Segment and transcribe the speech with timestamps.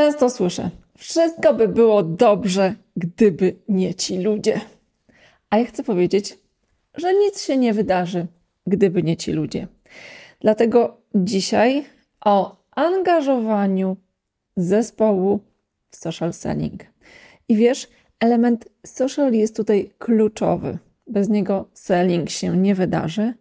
[0.00, 4.60] Często słyszę, wszystko by było dobrze, gdyby nie ci ludzie.
[5.50, 6.38] A ja chcę powiedzieć,
[6.94, 8.26] że nic się nie wydarzy,
[8.66, 9.66] gdyby nie ci ludzie.
[10.40, 11.84] Dlatego dzisiaj
[12.24, 13.96] o angażowaniu
[14.56, 15.40] zespołu
[15.90, 16.84] w social selling.
[17.48, 17.88] I wiesz,
[18.20, 20.78] element social jest tutaj kluczowy.
[21.06, 23.34] Bez niego selling się nie wydarzy.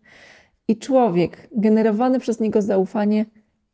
[0.68, 3.26] I człowiek, generowany przez niego zaufanie,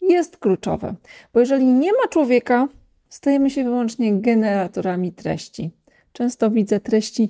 [0.10, 0.96] jest kluczowe.
[1.34, 2.68] Bo jeżeli nie ma człowieka,
[3.10, 5.72] stajemy się wyłącznie generatorami treści.
[6.14, 7.30] Często widzę treści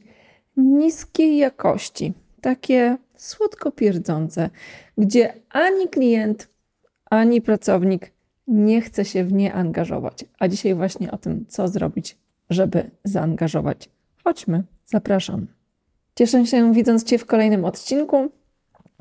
[0.57, 4.49] niskiej jakości, takie słodko pierdzące,
[4.97, 6.47] gdzie ani klient,
[7.09, 8.11] ani pracownik
[8.47, 10.25] nie chce się w nie angażować.
[10.39, 12.17] A dzisiaj właśnie o tym, co zrobić,
[12.49, 13.89] żeby zaangażować.
[14.23, 15.47] Chodźmy, zapraszam.
[16.15, 18.31] Cieszę się widząc Cię w kolejnym odcinku.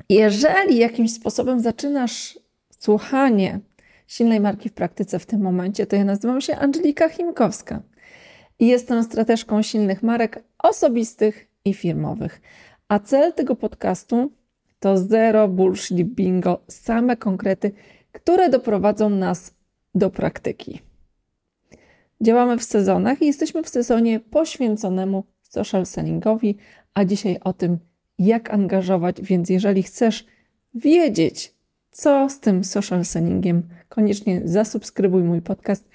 [0.09, 2.39] Jeżeli jakimś sposobem zaczynasz
[2.79, 3.59] słuchanie
[4.07, 7.81] silnej marki w praktyce w tym momencie, to ja nazywam się Angelika Chimkowska
[8.59, 12.41] i jestem strateżką silnych marek osobistych i firmowych.
[12.87, 14.31] A cel tego podcastu
[14.79, 17.71] to zero bullshit bingo, same konkrety,
[18.11, 19.53] które doprowadzą nas
[19.95, 20.81] do praktyki.
[22.21, 26.57] Działamy w sezonach i jesteśmy w sezonie poświęconemu social sellingowi,
[26.93, 27.79] a dzisiaj o tym,
[28.19, 29.21] jak angażować.
[29.21, 30.25] Więc jeżeli chcesz
[30.73, 31.54] wiedzieć,
[31.95, 35.89] co z tym social sellingiem, koniecznie zasubskrybuj mój podcast,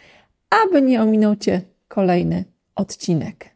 [0.64, 3.50] aby nie ominął Cię kolejny odcinek.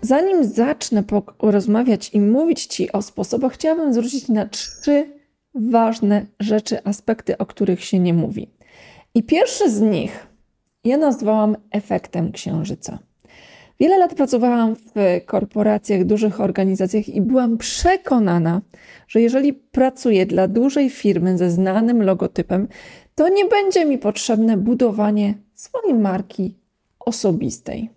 [0.00, 1.04] Zanim zacznę
[1.38, 5.10] rozmawiać i mówić Ci o sposobach, chciałabym zwrócić na trzy
[5.54, 8.50] ważne rzeczy, aspekty, o których się nie mówi.
[9.14, 10.26] I pierwszy z nich
[10.84, 12.98] ja nazwałam efektem księżyca.
[13.84, 18.62] Wiele lat pracowałam w korporacjach, dużych organizacjach i byłam przekonana,
[19.08, 22.68] że jeżeli pracuję dla dużej firmy ze znanym logotypem,
[23.14, 26.54] to nie będzie mi potrzebne budowanie swojej marki
[27.00, 27.90] osobistej.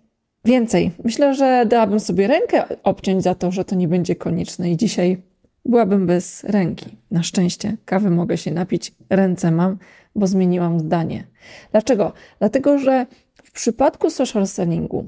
[0.44, 4.76] Więcej, myślę, że dałabym sobie rękę obciąć za to, że to nie będzie konieczne i
[4.76, 5.22] dzisiaj
[5.64, 6.96] byłabym bez ręki.
[7.10, 9.78] Na szczęście kawy mogę się napić, ręce mam,
[10.14, 11.26] bo zmieniłam zdanie.
[11.70, 12.12] Dlaczego?
[12.38, 13.06] Dlatego, że
[13.42, 15.04] w przypadku social sellingu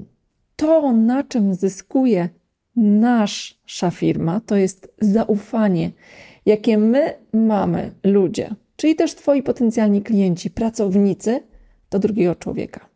[0.61, 2.29] to, na czym zyskuje
[2.75, 5.91] nasza firma, to jest zaufanie,
[6.45, 11.39] jakie my mamy, ludzie, czyli też Twoi potencjalni klienci, pracownicy,
[11.89, 12.89] do drugiego człowieka.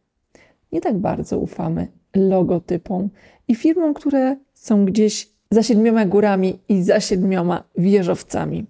[0.72, 3.10] Nie tak bardzo ufamy logotypom
[3.48, 8.66] i firmom, które są gdzieś za siedmioma górami i za siedmioma wieżowcami.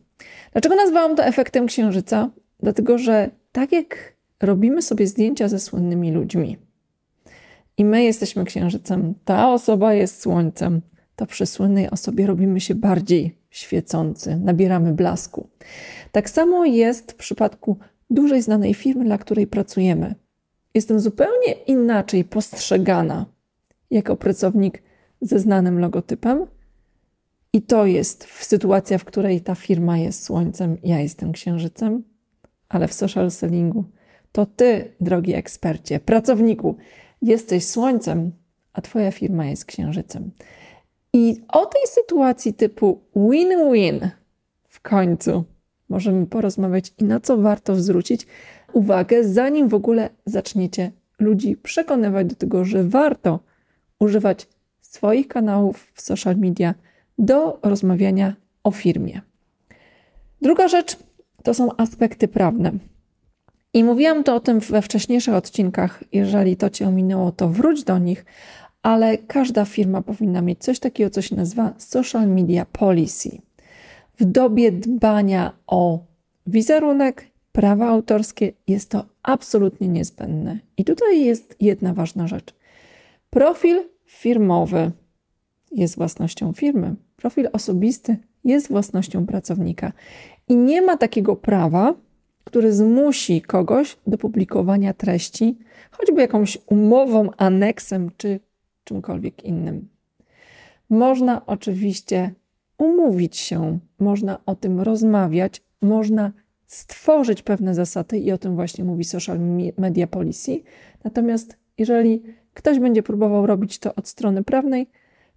[0.51, 2.29] Dlaczego nazwałam to efektem księżyca?
[2.59, 6.64] Dlatego, że tak jak robimy sobie zdjęcia ze słynnymi ludźmi
[7.77, 10.81] i my jesteśmy księżycem, ta osoba jest słońcem,
[11.15, 15.49] to przy słynnej osobie robimy się bardziej świecący, nabieramy blasku.
[16.11, 17.77] Tak samo jest w przypadku
[18.09, 20.15] dużej znanej firmy, dla której pracujemy.
[20.73, 23.25] Jestem zupełnie inaczej postrzegana
[23.91, 24.83] jako pracownik
[25.21, 26.45] ze znanym logotypem.
[27.53, 32.03] I to jest sytuacja, w której ta firma jest słońcem, ja jestem księżycem,
[32.69, 33.85] ale w social sellingu
[34.31, 36.75] to ty, drogi ekspercie, pracowniku,
[37.21, 38.31] jesteś słońcem,
[38.73, 40.31] a twoja firma jest księżycem.
[41.13, 44.09] I o tej sytuacji typu win-win
[44.67, 45.43] w końcu
[45.89, 48.27] możemy porozmawiać i na co warto zwrócić
[48.73, 53.39] uwagę, zanim w ogóle zaczniecie ludzi przekonywać do tego, że warto
[53.99, 54.47] używać
[54.81, 56.73] swoich kanałów w social media
[57.17, 59.21] do rozmawiania o firmie.
[60.41, 60.97] Druga rzecz
[61.43, 62.71] to są aspekty prawne.
[63.75, 66.03] I mówiłam to o tym we wcześniejszych odcinkach.
[66.11, 68.25] Jeżeli to Cię ominęło, to wróć do nich,
[68.81, 73.41] ale każda firma powinna mieć coś takiego, co się nazywa social media policy.
[74.19, 75.99] W dobie dbania o
[76.47, 80.59] wizerunek, prawa autorskie jest to absolutnie niezbędne.
[80.77, 82.53] I tutaj jest jedna ważna rzecz.
[83.29, 84.91] Profil firmowy
[85.71, 89.91] jest własnością firmy, profil osobisty jest własnością pracownika.
[90.47, 91.93] I nie ma takiego prawa,
[92.45, 95.57] który zmusi kogoś do publikowania treści,
[95.91, 98.39] choćby jakąś umową, aneksem czy
[98.83, 99.87] czymkolwiek innym.
[100.89, 102.33] Można oczywiście
[102.77, 106.31] umówić się, można o tym rozmawiać, można
[106.67, 109.39] stworzyć pewne zasady i o tym właśnie mówi Social
[109.77, 110.63] Media Policy.
[111.03, 114.89] Natomiast jeżeli ktoś będzie próbował robić to od strony prawnej,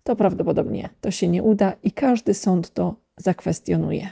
[0.02, 4.08] to prawdopodobnie to się nie uda i każdy sąd to zakwestionuje.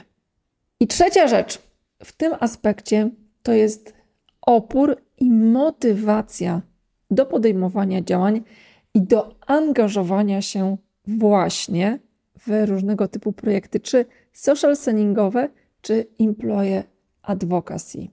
[0.79, 1.66] I trzecia rzecz
[2.03, 3.09] w tym aspekcie
[3.43, 3.93] to jest
[4.41, 6.61] opór i motywacja
[7.11, 8.43] do podejmowania działań
[8.93, 10.77] i do angażowania się
[11.07, 11.99] właśnie
[12.39, 15.49] w różnego typu projekty, czy social sellingowe,
[15.81, 16.83] czy employee
[17.21, 18.07] Advocacy.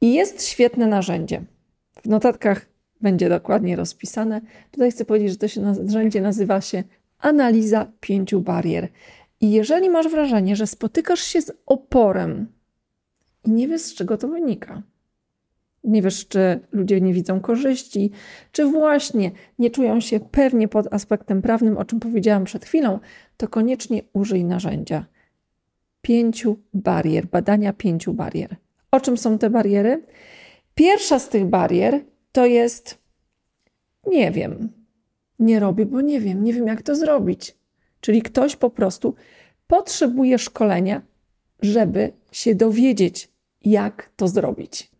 [0.00, 1.42] I jest świetne narzędzie.
[2.02, 2.66] W notatkach
[3.00, 4.40] będzie dokładnie rozpisane.
[4.70, 6.84] Tutaj chcę powiedzieć, że to się narzędzie nazywa się
[7.18, 8.88] analiza pięciu barier.
[9.40, 12.52] I jeżeli masz wrażenie, że spotykasz się z oporem
[13.44, 14.82] i nie wiesz, z czego to wynika,
[15.84, 18.10] nie wiesz, czy ludzie nie widzą korzyści,
[18.52, 22.98] czy właśnie nie czują się pewnie pod aspektem prawnym, o czym powiedziałam przed chwilą,
[23.36, 25.06] to koniecznie użyj narzędzia
[26.02, 28.56] pięciu barier, badania pięciu barier.
[28.90, 30.06] O czym są te bariery?
[30.74, 32.00] Pierwsza z tych barier
[32.32, 32.98] to jest
[34.06, 34.68] nie wiem.
[35.38, 37.56] Nie robię, bo nie wiem, nie wiem jak to zrobić.
[38.00, 39.14] Czyli ktoś po prostu
[39.66, 41.02] potrzebuje szkolenia,
[41.62, 43.31] żeby się dowiedzieć,
[43.64, 44.90] jak to zrobić.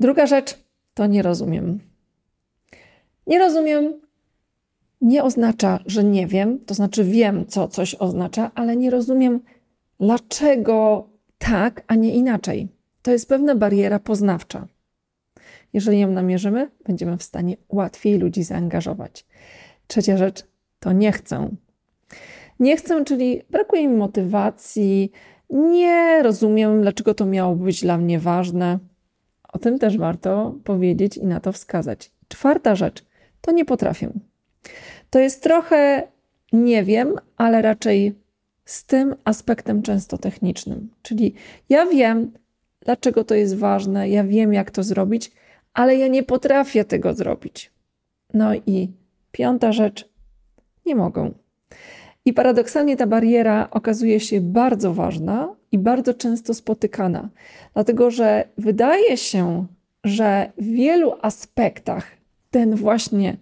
[0.00, 0.58] Druga rzecz
[0.94, 1.80] to nie rozumiem.
[3.26, 4.04] Nie rozumiem
[5.04, 9.40] nie oznacza, że nie wiem, to znaczy wiem, co coś oznacza, ale nie rozumiem,
[10.00, 11.08] dlaczego
[11.38, 12.68] tak, a nie inaczej.
[13.02, 14.66] To jest pewna bariera poznawcza.
[15.72, 19.26] Jeżeli ją namierzymy, będziemy w stanie łatwiej ludzi zaangażować.
[19.86, 20.44] Trzecia rzecz
[20.80, 21.48] to nie chcę.
[22.60, 25.12] Nie chcę, czyli brakuje mi motywacji,
[25.54, 28.78] nie rozumiem, dlaczego to miało być dla mnie ważne.
[29.52, 32.10] O tym też warto powiedzieć i na to wskazać.
[32.28, 33.04] Czwarta rzecz
[33.40, 34.10] to nie potrafię.
[35.10, 36.08] To jest trochę
[36.52, 38.14] nie wiem, ale raczej
[38.64, 40.90] z tym aspektem często technicznym.
[41.02, 41.34] Czyli
[41.68, 42.32] ja wiem,
[42.80, 45.32] dlaczego to jest ważne, ja wiem, jak to zrobić,
[45.74, 47.72] ale ja nie potrafię tego zrobić.
[48.34, 48.88] No i
[49.32, 50.08] piąta rzecz,
[50.86, 51.30] nie mogę.
[52.24, 57.28] I paradoksalnie ta bariera okazuje się bardzo ważna i bardzo często spotykana,
[57.74, 59.66] dlatego że wydaje się,
[60.04, 62.06] że w wielu aspektach
[62.50, 63.36] ten właśnie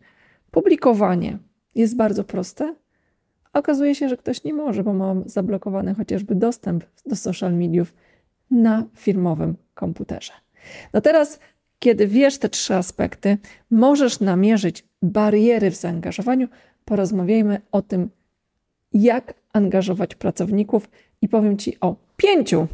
[0.51, 1.39] publikowanie
[1.75, 2.75] jest bardzo proste.
[3.53, 7.95] Okazuje się, że ktoś nie może, bo ma zablokowany chociażby dostęp do social mediów
[8.51, 10.33] na firmowym komputerze.
[10.93, 11.39] No teraz
[11.79, 13.39] kiedy wiesz te trzy aspekty,
[13.71, 16.49] możesz namierzyć bariery w zaangażowaniu.
[16.85, 18.11] Porozmawiajmy o tym,
[18.95, 20.91] jak angażować pracowników
[21.23, 22.67] i powiem Ci o pięciu,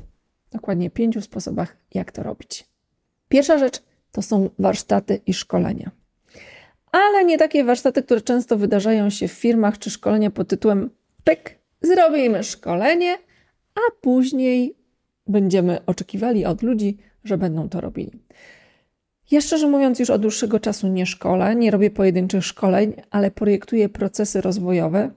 [0.52, 2.66] dokładnie pięciu sposobach, jak to robić.
[3.28, 3.82] Pierwsza rzecz
[4.12, 5.90] to są warsztaty i szkolenia.
[6.92, 10.90] Ale nie takie warsztaty, które często wydarzają się w firmach, czy szkolenia pod tytułem
[11.24, 13.18] pyk, zrobimy szkolenie,
[13.74, 14.74] a później
[15.26, 18.12] będziemy oczekiwali od ludzi, że będą to robili.
[19.30, 23.88] Ja szczerze mówiąc, już od dłuższego czasu nie szkolę, nie robię pojedynczych szkoleń, ale projektuję
[23.88, 25.10] procesy rozwojowe,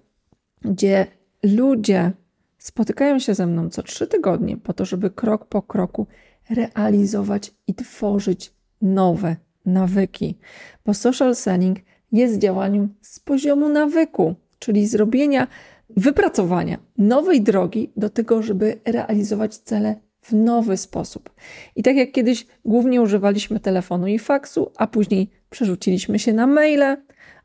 [0.62, 1.08] gdzie
[1.44, 2.12] ludzie
[2.58, 6.08] spotykają się ze mną co trzy tygodnie po to, żeby krok po kroku
[6.50, 9.36] realizować i tworzyć nowe
[9.66, 10.38] nawyki.
[10.86, 11.80] Bo social selling
[12.12, 15.48] jest działaniem z poziomu nawyku, czyli zrobienia,
[15.90, 21.30] wypracowania nowej drogi do tego, żeby realizować cele w nowy sposób.
[21.76, 26.98] I tak jak kiedyś głównie używaliśmy telefonu i faksu, a później przerzuciliśmy się na maile,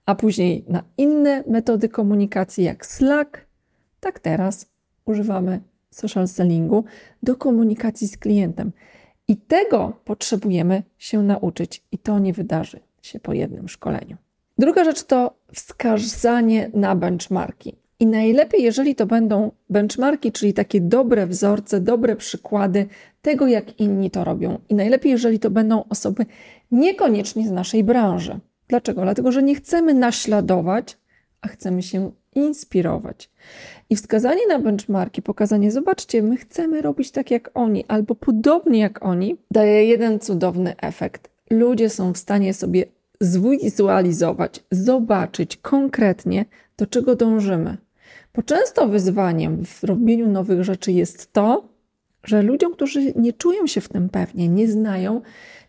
[0.07, 3.47] a później na inne metody komunikacji jak Slack,
[4.01, 4.67] tak teraz
[5.05, 5.61] używamy
[5.91, 6.85] social sellingu
[7.23, 8.73] do komunikacji z klientem.
[9.29, 14.17] I tego potrzebujemy się nauczyć, i to nie wydarzy się po jednym szkoleniu.
[14.59, 17.77] Druga rzecz to wskazanie na benchmarki.
[18.01, 22.87] I najlepiej, jeżeli to będą benchmarki, czyli takie dobre wzorce, dobre przykłady
[23.23, 24.59] tego, jak inni to robią.
[24.69, 26.27] I najlepiej, jeżeli to będą osoby
[26.71, 28.41] niekoniecznie z naszej branży.
[28.69, 29.03] Dlaczego?
[29.03, 30.97] Dlatego, że nie chcemy naśladować,
[31.41, 33.31] a chcemy się inspirować.
[33.91, 39.05] I wskazanie na benchmarki, pokazanie, zobaczcie, my chcemy robić tak jak oni, albo podobnie jak
[39.05, 41.31] oni, daje jeden cudowny efekt.
[41.51, 42.85] Ludzie są w stanie sobie
[43.21, 46.45] zwizualizować, zobaczyć konkretnie,
[46.77, 47.77] do czego dążymy.
[48.35, 51.69] Bo często wyzwaniem w robieniu nowych rzeczy jest to,
[52.25, 55.21] że ludziom, którzy nie czują się w tym pewnie, nie znają,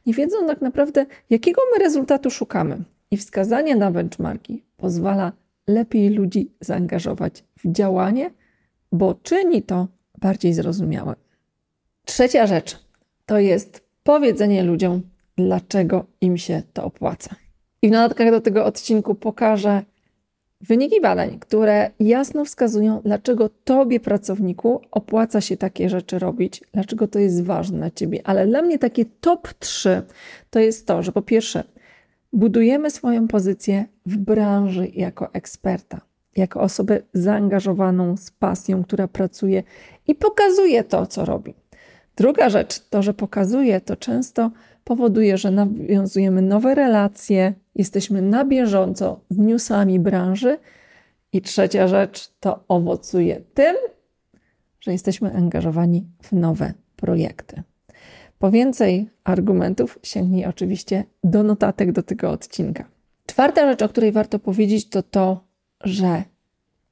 [0.08, 2.84] nie wiedzą tak naprawdę, jakiego my rezultatu szukamy.
[3.12, 5.32] I wskazanie na benchmarki pozwala
[5.68, 8.32] lepiej ludzi zaangażować w działanie,
[8.92, 9.88] bo czyni to
[10.18, 11.16] bardziej zrozumiałe.
[12.06, 12.88] Trzecia rzecz
[13.26, 15.02] to jest powiedzenie ludziom,
[15.36, 17.36] dlaczego im się to opłaca.
[17.82, 19.84] I w notatkach do tego odcinku pokażę
[20.62, 27.20] Wyniki badań, które jasno wskazują, dlaczego Tobie, pracowniku, opłaca się takie rzeczy robić, dlaczego to
[27.20, 28.22] jest ważne dla Ciebie.
[28.24, 30.02] Ale dla mnie takie top 3
[30.50, 31.64] to jest to, że po pierwsze,
[32.34, 36.02] budujemy swoją pozycję w branży jako eksperta,
[36.36, 39.64] jako osobę zaangażowaną z pasją, która pracuje
[40.08, 41.54] i pokazuje to, co robi.
[42.16, 44.52] Druga rzecz, to, że pokazuje, to często
[44.88, 50.58] powoduje, że nawiązujemy nowe relacje, jesteśmy na bieżąco z newsami branży.
[51.34, 53.76] I trzecia rzecz to owocuje tym,
[54.80, 57.64] że jesteśmy angażowani w nowe projekty.
[58.40, 62.86] Po więcej argumentów sięgnij oczywiście do notatek do tego odcinka.
[63.26, 65.44] Czwarta rzecz, o której warto powiedzieć, to to,
[65.84, 66.24] że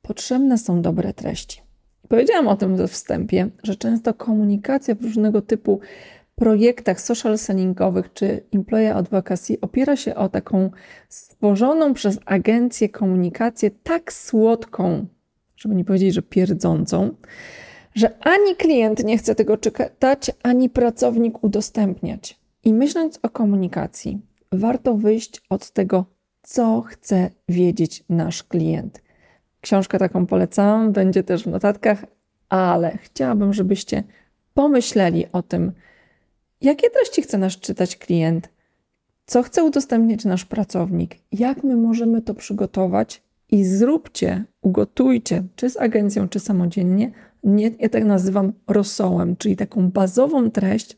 [0.02, 1.62] potrzebne są dobre treści.
[2.10, 5.80] Powiedziałam o tym we wstępie, że często komunikacja różnego typu
[6.36, 10.72] projektach social sellingowych czy employee advocacy opiera się o taką
[11.10, 15.06] stworzoną przez agencję komunikację tak słodką,
[15.56, 17.16] żeby nie powiedzieć, że pierdzącą,
[17.96, 22.40] że ani klient nie chce tego czytać, ani pracownik udostępniać.
[22.64, 26.06] I myśląc o komunikacji, warto wyjść od tego,
[26.42, 29.02] co chce wiedzieć nasz klient.
[29.62, 32.06] Książkę taką polecam, będzie też w notatkach,
[32.50, 34.04] ale chciałabym, żebyście
[34.54, 35.72] pomyśleli o tym,
[36.62, 38.50] jakie treści chce nas czytać klient,
[39.26, 43.24] co chce udostępnić nasz pracownik, jak my możemy to przygotować?
[43.52, 47.12] I zróbcie, ugotujcie, czy z agencją, czy samodzielnie,
[47.44, 50.98] nie, ja tak nazywam rosołem, czyli taką bazową treść,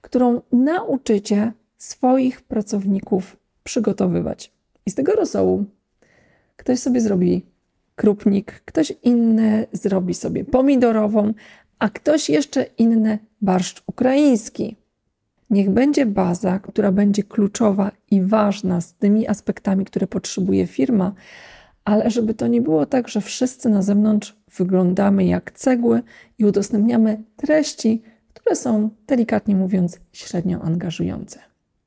[0.00, 4.52] którą nauczycie swoich pracowników przygotowywać.
[4.86, 5.64] I z tego rosołu
[6.56, 7.46] ktoś sobie zrobi
[7.94, 11.34] krupnik, ktoś inny zrobi sobie pomidorową,
[11.84, 14.76] a ktoś jeszcze inny barszcz ukraiński.
[15.50, 21.14] Niech będzie baza, która będzie kluczowa i ważna z tymi aspektami, które potrzebuje firma,
[21.84, 26.02] ale żeby to nie było tak, że wszyscy na zewnątrz wyglądamy jak cegły
[26.38, 28.02] i udostępniamy treści,
[28.34, 31.38] które są delikatnie mówiąc średnio angażujące.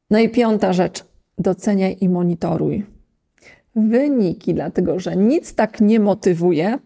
[0.10, 1.06] No i piąta rzecz:
[1.38, 2.86] doceniaj i monitoruj
[3.76, 6.80] wyniki, dlatego że nic tak nie motywuje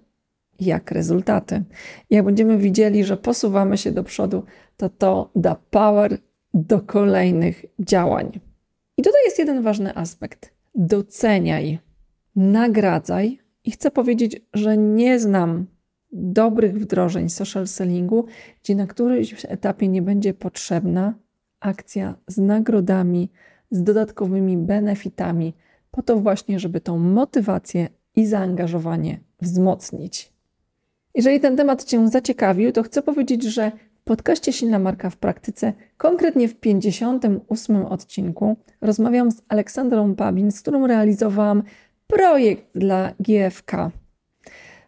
[0.62, 1.64] jak rezultaty.
[2.10, 4.44] Jak będziemy widzieli, że posuwamy się do przodu,
[4.78, 6.18] to to da power
[6.54, 8.40] do kolejnych działań.
[8.98, 10.54] I tutaj jest jeden ważny aspekt.
[10.76, 11.80] Doceniaj,
[12.36, 15.66] nagradzaj i chcę powiedzieć, że nie znam
[16.12, 18.26] dobrych wdrożeń social sellingu,
[18.64, 21.14] gdzie na którymś etapie nie będzie potrzebna
[21.60, 23.30] akcja z nagrodami,
[23.72, 25.54] z dodatkowymi benefitami,
[25.92, 30.34] po to właśnie, żeby tą motywację i zaangażowanie wzmocnić.
[31.16, 35.74] Jeżeli ten temat Cię zaciekawił, to chcę powiedzieć, że w podcaście Silna Marka w Praktyce,
[35.98, 41.64] konkretnie w 58 odcinku, rozmawiam z Aleksandrą Babin, z którą realizowałam
[42.08, 43.92] projekt dla GFK,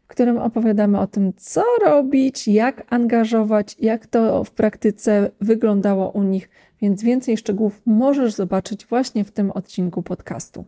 [0.03, 6.23] w którym opowiadamy o tym, co robić, jak angażować, jak to w praktyce wyglądało u
[6.23, 6.49] nich,
[6.81, 10.65] więc więcej szczegółów możesz zobaczyć właśnie w tym odcinku podcastu.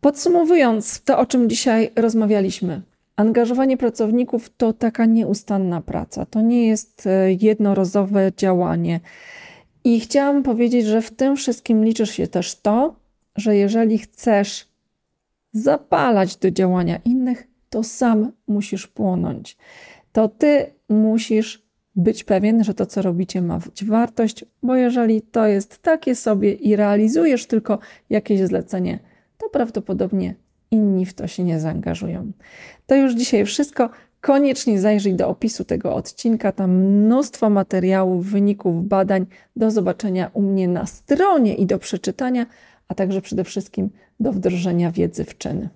[0.00, 2.82] Podsumowując to, o czym dzisiaj rozmawialiśmy,
[3.20, 9.00] angażowanie pracowników to taka nieustanna praca, to nie jest e, jednorazowe działanie.
[9.84, 12.94] I chciałam powiedzieć, że w tym wszystkim liczysz się też to,
[13.36, 14.68] że jeżeli chcesz
[15.52, 19.56] zapalać do działania innych, to sam musisz płonąć.
[20.12, 21.62] To ty musisz
[21.96, 26.76] być pewien, że to, co robicie, ma wartość, bo jeżeli to jest takie sobie i
[26.76, 27.78] realizujesz tylko
[28.10, 28.98] jakieś zlecenie,
[29.38, 30.34] to prawdopodobnie
[30.70, 32.32] inni w to się nie zaangażują.
[32.86, 33.90] To już dzisiaj wszystko.
[34.20, 40.68] Koniecznie zajrzyj do opisu tego odcinka, tam mnóstwo materiałów, wyników badań do zobaczenia u mnie
[40.68, 42.46] na stronie i do przeczytania,
[42.88, 45.68] a także przede wszystkim do wdrożenia wiedzy w czyny.